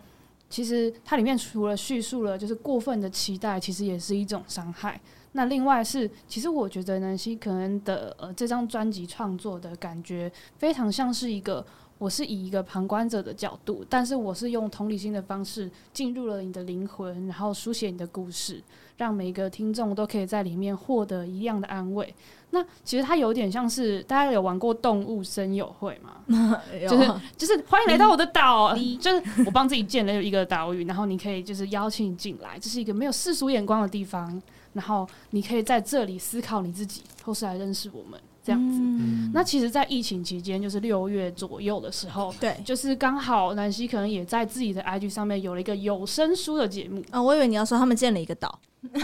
[0.50, 5.02] 其实它里面除了叙述了就是过分的期待，其实也是一种伤害。
[5.32, 11.66] 那另外是，其实我觉得南希可能的呃这张专辑创作的感觉非常像是一个。
[12.00, 18.64] 我是以一个旁观者的角度，但是我是用同理心的方式进入了你的灵魂，然后书写你的故事，
[18.98, 22.16] 让每个听众都可以在里面获得一样的安慰。
[22.52, 26.24] 那其实它有点像是大家有玩过动物声友会吗？
[26.90, 38.18] 就是就是欢迎来到我的岛， 就是我帮自己建了一个岛屿，然后你可以就是邀请你进来，这是一个没有世俗眼光的地方，然后你可以在这里思考你自己，或是来认识我们。
[38.50, 47.22] 这样子，嗯、那其实，在疫情期间，就是六月左右的时候，对，就是刚好南希可能也在自己的 IG 上面有了一个有声书的节目啊、哦。
[47.22, 49.04] 我以为你要说他们建了一个岛， 也是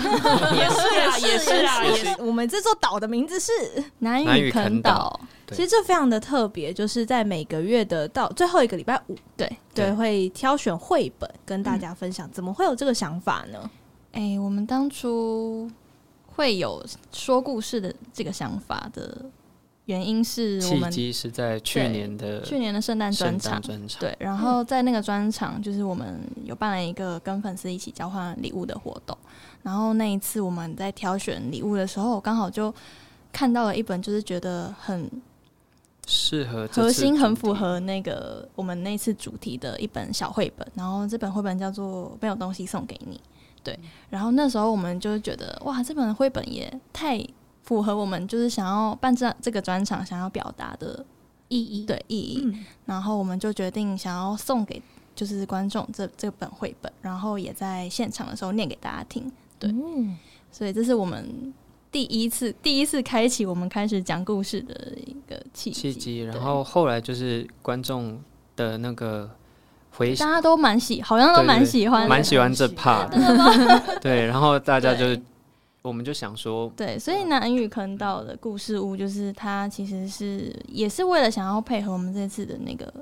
[0.99, 2.07] 啊，也是啊，也是。
[2.23, 3.51] 我们这座岛的名字是
[3.99, 5.19] 南屿垦岛。
[5.51, 12.27] 其实这非常的特别，就是在每个月的到最后一个礼拜五，对对，对会挑选绘本跟大家分享。
[12.27, 13.69] 嗯、怎么会有这个想法呢？
[14.13, 15.69] 哎、欸，我们当初。
[16.37, 19.23] 会有说故事的这个想法的
[19.85, 23.61] 原因是我们契机是在去年的去年的圣诞专场，
[23.99, 29.15] 对，然后在那个专场就是我们有办了一个跟粉丝一起交换礼物的活动，
[29.61, 32.73] 然后那一次我们在挑选礼物的时候，刚好就
[33.31, 35.09] 看到了一本就是觉得很
[36.07, 43.17] 适合核心很符合那个我们那次主题的一本小绘本，然后这本绘本叫做《没有东西送给你》。
[43.63, 43.79] 对，
[44.11, 47.17] 然后那时候我们就觉得，哇，这本绘本也太
[47.65, 51.05] 符合我们就是想要办这这个专场想要表达的
[51.49, 52.41] 意义，对意义。
[52.45, 54.81] 嗯、然后我们就决定想要送给
[55.13, 59.31] 就是观众这这本绘本，然后也在现场的时候念给大家听。
[59.59, 60.17] 对，嗯、
[60.51, 61.53] 所以这是我们
[61.91, 65.93] 第一次第一次开启我们开始讲故事的一个契机。
[65.93, 68.19] 契机，然后后来就是观众
[68.55, 69.29] 的那个。
[69.97, 73.07] 回大家都蛮喜，好像都蛮喜欢，蛮喜欢这 part。
[74.03, 75.05] 对，然后大家就，
[75.87, 82.93] 我们就想说，对，所以南屿坑道的故事屋，就是它其实是也是为了想要配合我们这次的那个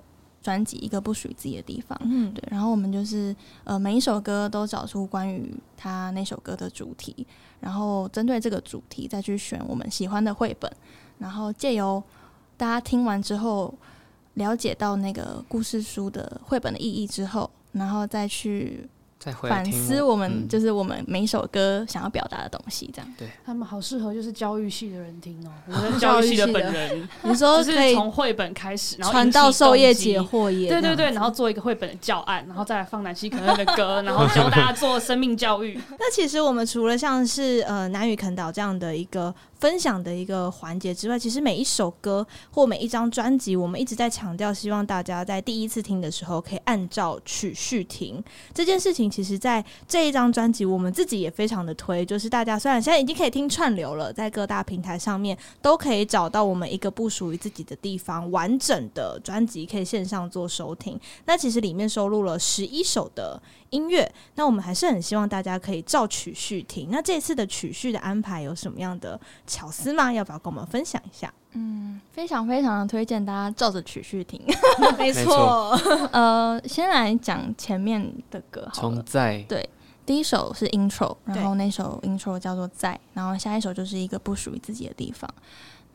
[0.42, 1.98] 专辑，一个不属于自己的地方。
[2.04, 2.44] 嗯，对。
[2.50, 7.26] 然后我们就是呃，每一首歌都找出关于他那首歌的主题，
[7.60, 10.72] 然后针对这个主题再去选我们喜欢的绘本，
[11.20, 12.02] 然后借由
[12.58, 13.74] 大家听完之后。
[14.36, 18.90] 了解到那个故事书的绘本的意义之后，然后再去
[19.32, 23.14] 反思我们就是我们每一首歌想要表达的东西，这样。
[23.18, 35.80] 对，他们好适合就是教育系的人听哦， 我们教育系的本人，你说可以从绘本开始，然后传道授业解惑也，对对对，然后做一个绘本的教案，然后再来放南希可恩的歌， 然后教大家做生命教育。
[36.00, 39.34] 那其实我们除了像是呃南屿垦岛这样的一个。
[39.64, 48.22] 分享的一个环节之外，其实每一首歌或每一张专辑，我们一直在强调，希望大家在第一次听的时候可以按照曲序听。
[48.54, 61.00] 这件事情，其实，在这一张专辑，我们自己也非常的推，就是大家虽然现在已经可以听串流了，在各大平台上面都可以找到我们一个不属于自己的地方完整的专辑，可以线上做收听。
[61.24, 63.42] 那其实里面收录了十一首的
[63.74, 66.90] 音乐，那我们还是很希望大家可以照曲序听。
[66.92, 70.14] 那这次的曲序的安排有什么样的巧思吗？
[70.14, 71.34] 要不要跟我们分享一下？
[71.54, 74.40] 嗯，非常非常的推荐大家照着曲序听。
[74.98, 75.78] 没错，
[76.14, 78.74] 呃，先来讲前面的歌好了。
[78.74, 79.68] 从在对，
[80.06, 85.30] 第一首是 intro，然后那首 intro 叫做在，然后下一首就是一个不属于自己的地方。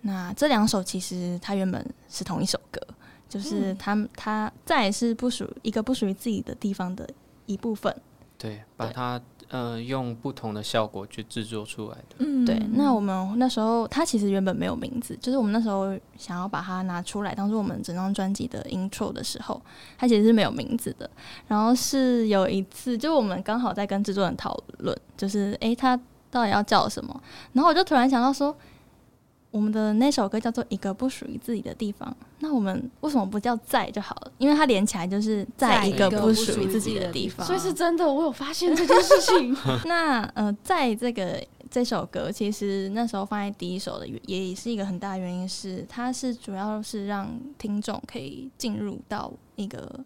[0.02, 2.80] 那这两首其实它原本是同一首歌，
[3.28, 7.08] 就是他他在是不属一个不属于自己的地方的
[7.48, 7.92] 一部分。
[8.38, 9.20] 对，把它。
[9.50, 12.16] 呃，用不同的效果去制作出来的。
[12.18, 12.54] 嗯，对。
[12.74, 19.58] 那我们那时候，它其实原本没有名字，就是我们那时候想要把它拿出来当做我们整张专辑的 intro 的时候，
[19.96, 21.08] 它其实是没有名字的。
[21.46, 25.96] 然后是有一次，就我们刚好在跟制作人讨论，就是诶，它
[26.30, 27.18] 到底要叫什么？
[27.54, 28.54] 然后我就突然想到说。
[29.50, 32.08] 我们的那首歌叫做《一个不属于自己的地方》，
[32.40, 34.32] 那我们为什么不叫“在”就好了？
[34.38, 37.46] 因为它连起来就是在一个不属于自己的地方。
[37.46, 39.56] 所以是真的，我有发现这件事情。
[39.86, 50.04] 那呃，在这个这首歌，其实那时候放在第一首的，也是一个很大的原因是，它是主要是让听众可以进入到一个。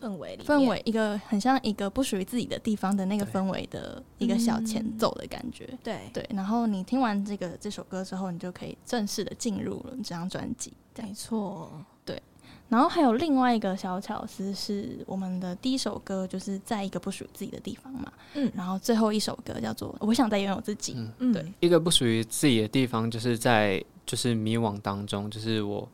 [0.00, 6.24] 氛围里，氛围一个很像一个不属于自己的地方的那个氛围的一个小前奏的感觉，对对。
[6.34, 10.72] 然后你听完这个这首歌之后，你就可以正式的进入了这张专辑。
[10.96, 11.70] 没错，
[12.04, 12.22] 对。
[12.68, 18.50] 然后还有另外一个小巧思是，我们的第一首歌就是在一个不属于自己的地方嘛，嗯。
[18.54, 21.52] 然后最后一首歌叫做我想再拥有自己，嗯，对。
[21.60, 25.88] 一个不属于自己的地方，就是在就是迷惘当中，就是我。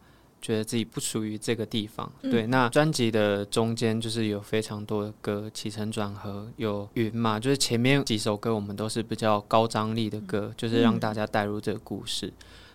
[0.44, 2.12] 觉得自己不属于这个地方。
[2.20, 12.30] 嗯、对，那专辑的中间就是有非常多的歌起承转合，有云嘛，就是前面几首歌我们都是比较高张力的歌，嗯、就是让大家带入这个故事。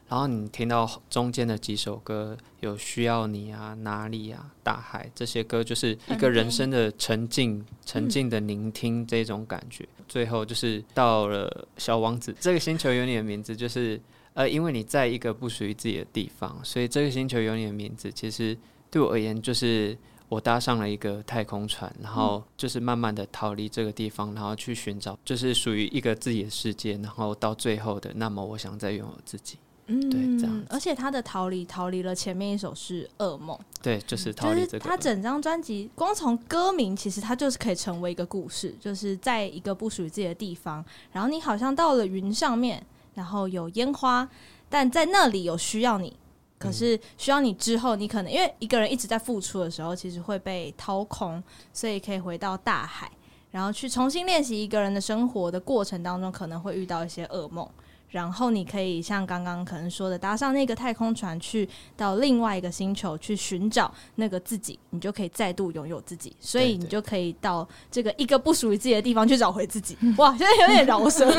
[0.07, 9.83] 然后你听到中间的几首歌，有需要你啊，哪里啊，大海这些歌，就是一个人生的沉静、沉静的聆听这种感觉。
[9.99, 14.01] 嗯、最后就是到了小王子，这个星球有你的名字，就是
[14.39, 18.09] 呃，因为你在一个不属于自己的地方，所以这个星球有你的名字。
[18.09, 18.57] 其实
[18.89, 19.97] 对我而言，就是
[20.29, 29.57] 我搭上了一个太空船，然后就是慢慢的逃离这个地方，然后去寻找，就是属于一个自己的世界，然后到最后的，那么我想再拥有自己。
[29.87, 30.63] 嗯，对，这样。
[30.69, 34.79] 而且他的逃离，逃离了前面一首是《噩梦》，对，就是逃离这个。
[34.79, 42.81] 他整张专辑，光从歌名，其实他就是可以成为一个故事，就是在一个不属于自己的地方，然后你好像到了云上面，
[43.19, 44.25] 然后有烟花，
[44.69, 46.15] 但在那里有需要你，
[46.57, 53.11] 可是需要你之后，你可能因为一个人一直在付出的时候，其实会被掏空，所以可以回到大海，
[53.51, 57.69] 然后去重新练习一个人的生活的过程当中，可能会遇到一些噩梦。
[58.09, 66.35] 然后你可以像刚刚可能说的，搭上那个太空船，去到另外一个星球去寻找那个自己，你就可以再度拥有自己。
[66.39, 69.97] 所以你就可以到这个一个不属于自己的地方去找回自己。
[70.17, 71.29] 哇，现在有点饶舌。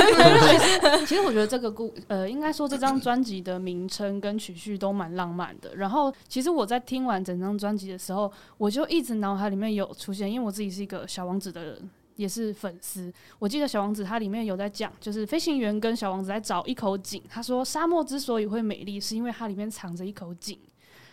[1.07, 5.75] 其实我觉得这个故呃，应该说这张专辑的名称跟曲序都蛮浪漫的。
[5.75, 11.91] 然后其实我在听完整张专辑的时候，我就一直脑海里面有出现，因为我自己是一个小王子的人。
[12.21, 13.11] 也是粉丝。
[13.39, 17.23] 我记得小王子他里面有在讲，就是飞行员跟小王子在找一口井。
[17.31, 20.59] 他说，沙漠之所以会美丽，是因为它里面藏着一口井。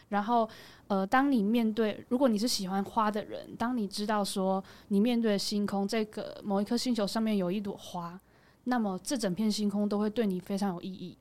[0.09, 0.47] 然后，
[0.87, 8.19] 呃，当你面对，如果你是喜欢花的人，当你知道说你面对的星空，这个某一颗星球上面有一朵花，
[8.65, 11.17] 那么这整片星空都会对你非常有意义，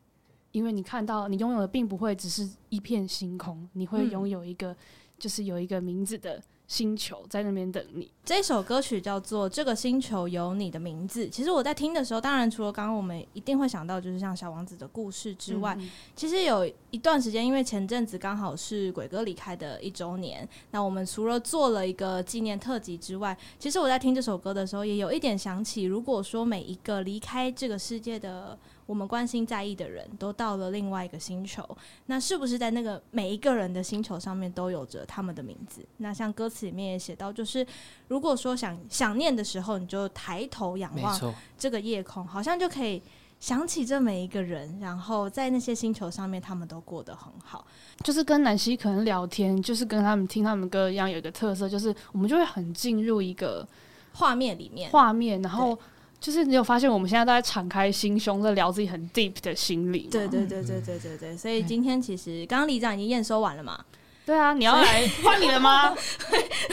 [0.51, 4.77] 因为你看到你拥有的并不会只是一片星空，你会拥有一个，嗯、
[5.17, 6.43] 就是有一个名字的。
[6.69, 8.11] 星球在那边等你。
[8.27, 11.27] 这首歌曲叫做《这个星球有你的名字》。
[11.31, 28.59] 其实我在听的时候，当然除了刚刚我们一定会想到，就是像小王子的故事之外，嗯、其实有一段时间，因为前阵子刚好是鬼哥离开的一周年，那我们除了做了一个纪念特辑之外，其实我在听这首歌的时候，也有一点想起，如果说每一个离开这个世界的。
[28.87, 31.69] 我们关心在意的人都到了另外一个星球，
[32.07, 35.85] 那是不是在那个每一个人的星球上面都有着他们的名字？
[35.97, 37.67] 那像歌词里面也写到，就是
[38.07, 43.03] 如果说想想念的时候，你就抬头仰望这个夜空，好像就可以
[43.41, 47.67] 想起这每一个人，然后在那些星球上面，他们都过得很好。
[48.03, 53.67] 就是跟南希可能聊天，就是跟他们听他们歌一样，有一个特色，就是我们就会很进入一个
[54.13, 55.79] 画面里面，画面，然后。
[56.19, 60.09] 就是你有发现，我们现在都在敞开心胸，在聊自己很 deep 的心理。
[60.11, 61.37] 对对对对对对对。
[61.37, 63.85] 所以今天其实刚刚李长已经验收完了嘛？
[64.27, 65.95] 对啊，你要来 换你了吗？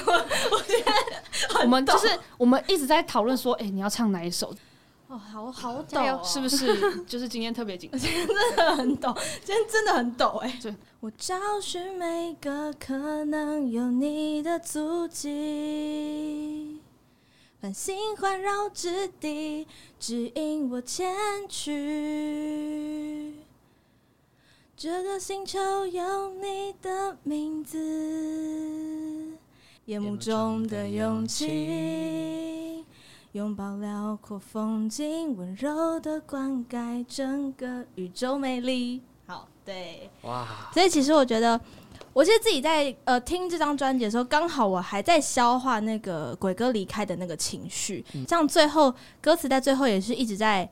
[0.05, 0.11] 我
[0.51, 0.91] 我觉得
[1.61, 4.51] 我们就是我们一直在讨论说，哎、欸，你要唱哪一首？
[5.07, 7.03] 哦，好好抖、哦，是不是？
[7.05, 10.59] 就是今天特别紧张，真的很抖，今天真的很抖哎、欸。
[10.63, 16.81] 对，我找寻每个可能有你的足迹。
[17.61, 19.67] 繁星环绕之地，
[19.99, 21.15] 指引我前
[21.47, 23.35] 去。
[24.83, 27.77] 这个星球有你的名字，
[29.85, 32.83] 夜幕中的勇气，
[33.31, 39.01] 拥抱辽阔风景，温柔的灌溉整个宇宙美丽。
[39.25, 41.57] 好，对，哇，所以其实我觉得。
[42.11, 50.69] 我其实自己在呃听这张专辑的时候，刚好我还在消化那个鬼哥离开的那个情绪，像最后歌词在最后也是一直在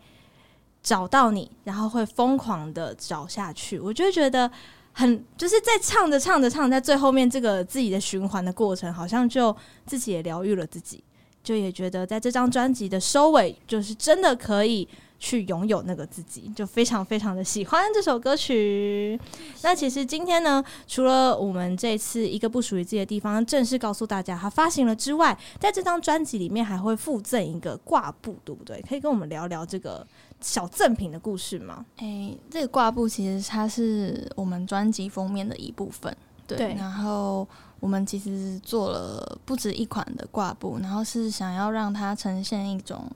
[0.82, 4.50] 找到你，然后会疯狂的找下去，我就觉得
[4.94, 11.04] 很就是在唱着唱着唱，在最后面这个自己的循环的过程，好像就自己也疗愈了自己，
[11.44, 14.88] 就也觉得在这张专辑的收尾，就是真的可以。
[15.24, 19.20] 去拥有那个自己，就非常非常的喜欢这首歌曲。
[19.62, 28.84] 那其实今天呢，除了我们这次一个不属于自己的地方正式告诉大家它发行了之外，在这张专辑里面还会附赠一个挂布，对不对？
[28.89, 30.04] 可以跟我们聊聊这个
[30.41, 31.86] 小赠品的故事吗？
[31.97, 36.15] 诶、欸，这个挂布其实它是我们专辑封面的一部分，
[36.47, 36.58] 对。
[36.58, 37.47] 对然后
[37.80, 43.10] 我们其实做了不止一款的挂布，然后是想要让它呈现一种。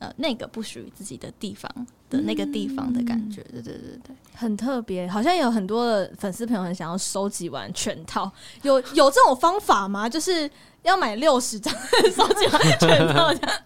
[0.00, 1.70] 呃，那个不属于自己的地方
[2.10, 8.30] 的那个地方的感觉，嗯、对对对对，很特别，好像有很多的粉丝朋友很想要收集完全套，
[8.62, 10.08] 有有这种方法吗？
[10.08, 10.50] 就是
[10.82, 11.72] 要买六十张
[12.12, 13.60] 收集完全套这样。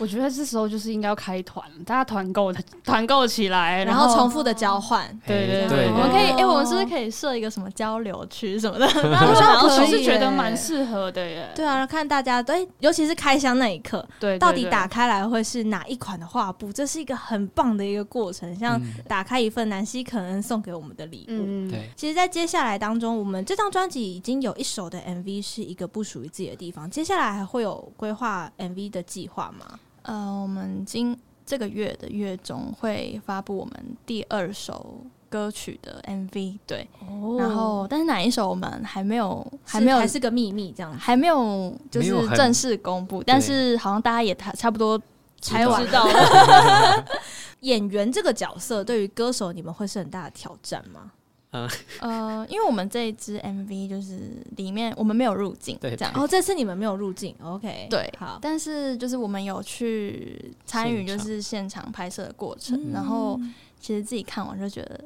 [0.00, 5.06] 我觉得这时候就是应该要开团，大家团购团购起来，然后重复的交换。
[5.26, 8.86] 对对对，我们可以，哎，我们是不是可以设一个什么交流区什么的？
[8.88, 11.48] 我是觉得蛮适合的耶。
[11.54, 16.72] 对啊，看大家对，尤其是开箱那一刻，对，到底打开来会是哪一款的画布？
[16.72, 21.70] 这是一个很棒的一个过程，像打开一份南希可能送给我们的礼物。
[21.70, 29.78] 对，其实，在接下来当中，我们这张专辑已经有一首的 MV 是一个不属于自己的地方，接下来还会有规划 MV 的计划吗？
[30.02, 45.00] 呃，我们今这个月的月中会发布我们第二首歌曲的 MV，对，哦、然后但是哪一首我们还没有，还没有，还是个秘密，这样还没有就是正式公布，但是好像大家也差差不多
[45.40, 47.04] 才知道了。
[47.60, 51.12] 演员这个角色对于歌手你们会是很大的挑战吗？
[51.50, 51.68] 呃，
[52.00, 56.14] 呃，因为我们这一支 MV 就是里面我们没有入境，对，这样。
[56.14, 58.38] 哦，这次你们没有入境，OK，对，好。
[58.40, 63.38] 但是就是我们有去参与，就是现场拍摄的过程，然后
[63.80, 65.00] 其实自己看完就觉得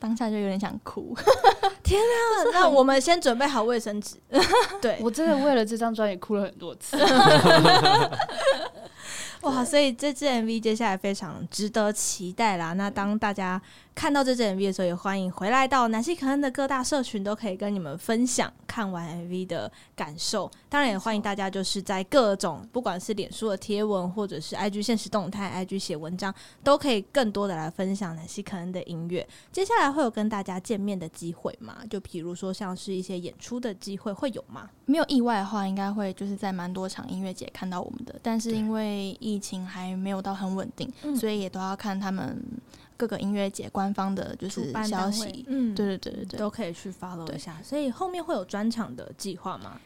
[0.00, 1.16] 当下就有点想哭。
[1.84, 2.50] 天啊！
[2.52, 4.16] 那我们先准备好卫生纸。
[4.82, 6.96] 对，我真的为了这张专辑哭了很多次。
[9.42, 12.72] 哇，所以这支 MV 接下来非常值得期待啦。
[12.72, 13.60] 那当大家
[13.94, 20.50] 看到这支 MV 的时候，也欢迎回来到南西可恩的各大社群，都可以跟你们分享看完 MV 的感受。
[20.68, 26.34] 当然，也欢迎大家就是在各种不管是脸书的贴文，或者是 IG 现实动态、IG 写文章，
[26.64, 29.26] 都可以更多的来分享南西可恩的音乐。
[29.52, 31.78] 接下来会有跟大家见面的机会吗？
[31.88, 34.68] 就比如说像是一些演出的机会会有吗？
[34.86, 38.14] 没有意外的话，应该会就是在蛮多场音乐节看到我们的。
[38.20, 42.42] 但是因为疫情还没有到很稳定，所以也都要看他们。
[42.96, 47.56] 各个音乐节官方的就是消息，嗯，对对对对对，都可以去 follow 一下。
[47.62, 49.80] 所以后面会有专场的计划吗？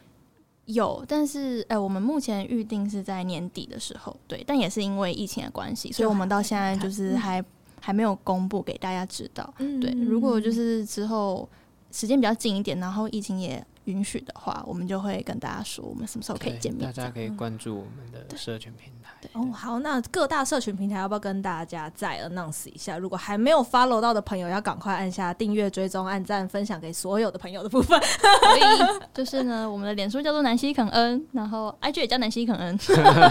[0.67, 7.43] 有，但是哎、欸，我们目前预定是在年底的时候，对，但也是因为疫情的关系，所以我们到现在就是还
[7.81, 9.55] 还没有公布给大家知道。
[9.57, 11.49] 对，如果就是之后
[11.91, 16.85] 时间比较近一点，然后疫情也允许的话，我们就会跟大家说我们什么时候可以见面。
[16.85, 19.11] 大家可以关注我们的社群平台。
[19.21, 22.99] 对哦，好，那各大社群平台要不要跟大家再 announce 一下？
[22.99, 27.99] 如果还没有 follow 到的朋友，要赶快按下订阅、追踪、按赞、分享给所有的朋友的部分。
[28.01, 32.79] 所以，就是呢，我们的脸书叫做南西肯恩，然后 IG 也叫南西肯恩。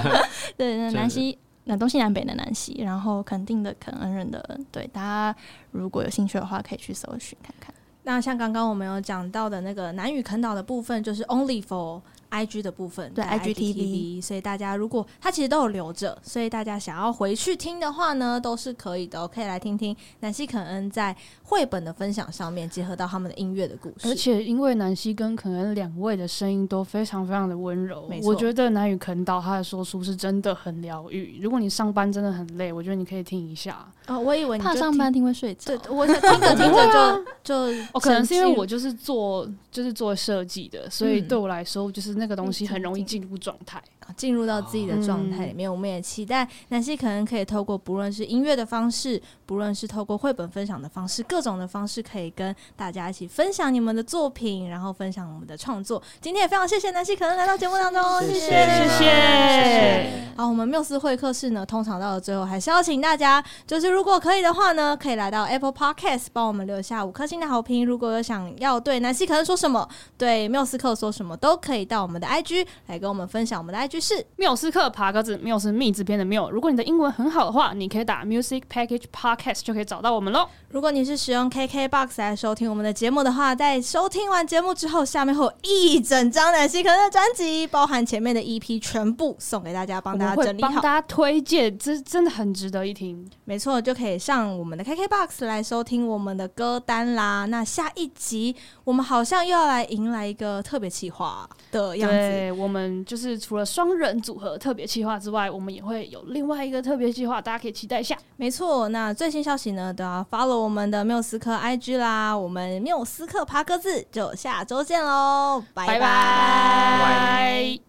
[0.57, 4.65] 对，那南西，那东西南北的南西，然后肯定的肯恩人的恩。
[4.71, 5.39] 对，大家
[5.71, 7.73] 如果有兴趣的话，可以去搜寻看看。
[8.07, 12.01] 那像刚刚我们有讲到的那个南屿垦岛的部分，就是 Only for
[12.31, 24.07] IG 的部分，对 IGTV，所以大家如果他其实都有留着，所以大家想要回去听的话呢，都是可以的，可以来听听南希肯恩在绘本的分享上面结合到他们的音乐的故事。
[24.07, 31.39] 而且因为南希跟肯恩两位的声音都非常非常的温柔，我觉得南语垦岛他的说书是真的很疗愈。
[31.41, 33.87] 如果你上班真的很累，我觉得你可以听一下。
[34.07, 36.21] 哦，我以为你怕上班听会睡着，对，我听着
[36.55, 43.81] 听着就就哦，可能是因为我就是做就是做设计的，所以对我来说就是那个东西很容易进入状态，
[44.15, 45.69] 进入到自己的状态里面。
[45.69, 56.01] 我们也期待南希可能可以透过不论是音乐的方式，不论是透过绘本分享的方式，各种的方式，可以跟大家一起分享你们的作品，然后分享我们的创作。
[56.21, 60.11] 今天也非常谢谢南希可能来到节目当中，谢谢谢谢。
[60.37, 63.87] 好，我们缪斯会客室呢，通常到了最后还是要请大家就是。
[63.97, 67.83] 如果可以的话呢，可以来到 Apple Podcast 帮我们留下五颗星的好评。
[67.83, 69.89] 如果有想要对南希可能说什么，
[70.19, 73.59] 对缪斯克说什么，都可以到我们的 IG 来跟我们分享。
[73.59, 76.51] 我们的 IG 是缪斯克爬格子，缪斯密字边的缪。
[76.51, 80.47] 如果你的英文很好的话，你可以打 Music Package Podcast 就可以找到我们喽。
[80.69, 93.25] 如果你是使用 KKBOX 来收听我们的节目的话，在收听完节目之后，下面会有一整张南西肯恩的专辑，包含前面的 EP 全部送给大家，帮大家整理好，帮大家推荐，这真的很值得一听。
[93.45, 93.77] 没错。
[93.87, 97.45] 就可以上我们的 KKBOX 来收听我们的歌单啦。
[97.45, 102.17] 那下一集我们好像又要来迎来一个特别企划的样子。
[102.17, 108.17] 对，我们就是除了双人组合特别计划之外，我们也会有另外一个特别计划，大家可以期待一下。
[108.35, 112.37] 没错，那最新消息呢都要 follow 我们的缪斯克 IG 啦。
[112.37, 117.86] 我们缪斯克爬格子就下周见喽，拜拜。